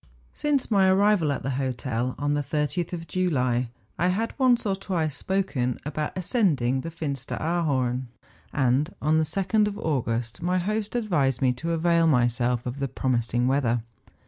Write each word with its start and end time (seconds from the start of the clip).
Since 0.33 0.71
my 0.71 0.87
arrival 0.87 1.31
at 1.31 1.43
the 1.43 1.51
hotel, 1.61 2.15
on 2.17 2.33
the 2.33 2.41
30th 2.41 2.91
of 2.91 3.05
July, 3.07 3.69
I 3.99 4.07
had 4.07 4.33
once 4.39 4.65
or 4.65 4.75
twice 4.75 5.15
spoken 5.15 5.77
about 5.85 6.17
ascending 6.17 6.81
the 6.81 6.89
Fin 6.89 7.13
steraarhorn; 7.13 8.07
and 8.51 8.95
on 8.99 9.19
the 9.19 9.23
2d 9.25 9.67
of 9.67 9.77
August 9.77 10.41
my 10.41 10.57
host 10.57 10.93
ad¬ 10.93 11.05
vised 11.07 11.43
me 11.43 11.53
to 11.53 11.73
avail 11.73 12.07
myself 12.07 12.65
of 12.65 12.79
the 12.79 12.87
promising 12.87 13.45
weather. 13.47 13.83